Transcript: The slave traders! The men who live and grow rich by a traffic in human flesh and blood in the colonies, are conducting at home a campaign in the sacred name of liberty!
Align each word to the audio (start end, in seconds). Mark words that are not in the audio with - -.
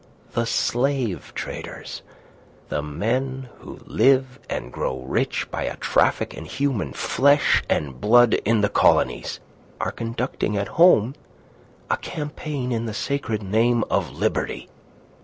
The 0.31 0.47
slave 0.47 1.31
traders! 1.35 2.01
The 2.69 2.81
men 2.81 3.49
who 3.59 3.81
live 3.85 4.39
and 4.49 4.73
grow 4.73 5.01
rich 5.01 5.51
by 5.51 5.65
a 5.65 5.75
traffic 5.75 6.33
in 6.33 6.45
human 6.45 6.93
flesh 6.93 7.61
and 7.69 8.01
blood 8.01 8.33
in 8.43 8.61
the 8.61 8.69
colonies, 8.69 9.39
are 9.79 9.91
conducting 9.91 10.57
at 10.57 10.69
home 10.69 11.13
a 11.91 11.97
campaign 11.97 12.71
in 12.71 12.87
the 12.87 12.95
sacred 12.95 13.43
name 13.43 13.83
of 13.91 14.09
liberty! 14.11 14.69